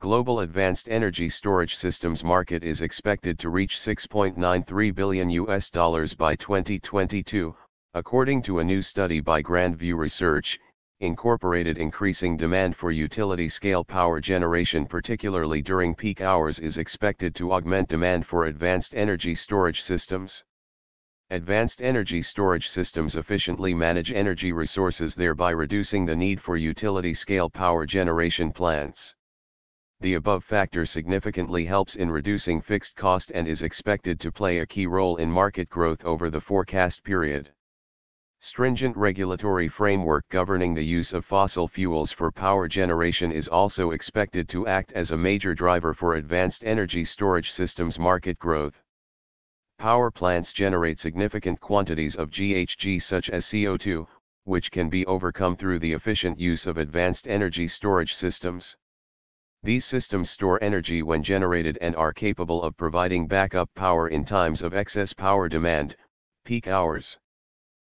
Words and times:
global 0.00 0.40
advanced 0.40 0.88
energy 0.88 1.28
storage 1.28 1.76
systems 1.76 2.24
market 2.24 2.64
is 2.64 2.80
expected 2.80 3.38
to 3.38 3.50
reach 3.50 3.76
6.93 3.76 4.94
billion 4.94 5.28
US 5.28 5.68
dollars 5.68 6.14
by 6.14 6.34
2022, 6.34 7.54
according 7.92 8.40
to 8.40 8.60
a 8.60 8.64
new 8.64 8.80
study 8.80 9.20
by 9.20 9.42
Grand 9.42 9.76
View 9.76 9.96
Research, 9.96 10.58
Incorporated 11.00 11.76
increasing 11.76 12.34
demand 12.34 12.74
for 12.74 12.90
utility-scale 12.90 13.84
power 13.84 14.20
generation 14.20 14.86
particularly 14.86 15.60
during 15.60 15.94
peak 15.94 16.22
hours 16.22 16.60
is 16.60 16.78
expected 16.78 17.34
to 17.34 17.52
augment 17.52 17.90
demand 17.90 18.26
for 18.26 18.46
advanced 18.46 18.94
energy 18.94 19.34
storage 19.34 19.82
systems. 19.82 20.44
Advanced 21.28 21.82
energy 21.82 22.22
storage 22.22 22.70
systems 22.70 23.16
efficiently 23.16 23.74
manage 23.74 24.12
energy 24.12 24.52
resources 24.52 25.14
thereby 25.14 25.50
reducing 25.50 26.06
the 26.06 26.16
need 26.16 26.40
for 26.40 26.56
utility-scale 26.56 27.50
power 27.50 27.84
generation 27.84 28.50
plants. 28.50 29.14
The 30.02 30.14
above 30.14 30.44
factor 30.44 30.86
significantly 30.86 31.66
helps 31.66 31.94
in 31.94 32.10
reducing 32.10 32.62
fixed 32.62 32.96
cost 32.96 33.30
and 33.34 33.46
is 33.46 33.62
expected 33.62 34.18
to 34.20 34.32
play 34.32 34.58
a 34.58 34.66
key 34.66 34.86
role 34.86 35.18
in 35.18 35.30
market 35.30 35.68
growth 35.68 36.06
over 36.06 36.30
the 36.30 36.40
forecast 36.40 37.02
period. 37.04 37.52
Stringent 38.38 38.96
regulatory 38.96 39.68
framework 39.68 40.26
governing 40.30 40.72
the 40.72 40.82
use 40.82 41.12
of 41.12 41.26
fossil 41.26 41.68
fuels 41.68 42.10
for 42.10 42.32
power 42.32 42.66
generation 42.66 43.30
is 43.30 43.46
also 43.46 43.90
expected 43.90 44.48
to 44.48 44.66
act 44.66 44.90
as 44.92 45.10
a 45.10 45.18
major 45.18 45.54
driver 45.54 45.92
for 45.92 46.14
advanced 46.14 46.64
energy 46.64 47.04
storage 47.04 47.50
systems 47.50 47.98
market 47.98 48.38
growth. 48.38 48.82
Power 49.76 50.10
plants 50.10 50.54
generate 50.54 50.98
significant 50.98 51.60
quantities 51.60 52.16
of 52.16 52.30
GHG 52.30 53.02
such 53.02 53.28
as 53.28 53.44
CO2, 53.44 54.06
which 54.44 54.70
can 54.70 54.88
be 54.88 55.04
overcome 55.04 55.56
through 55.56 55.78
the 55.78 55.92
efficient 55.92 56.40
use 56.40 56.66
of 56.66 56.78
advanced 56.78 57.28
energy 57.28 57.68
storage 57.68 58.14
systems. 58.14 58.78
These 59.62 59.84
systems 59.84 60.30
store 60.30 60.58
energy 60.62 61.02
when 61.02 61.22
generated 61.22 61.76
and 61.82 61.94
are 61.94 62.14
capable 62.14 62.62
of 62.62 62.78
providing 62.78 63.26
backup 63.26 63.68
power 63.74 64.08
in 64.08 64.24
times 64.24 64.62
of 64.62 64.72
excess 64.72 65.12
power 65.12 65.50
demand, 65.50 65.96
peak 66.46 66.66
hours. 66.66 67.18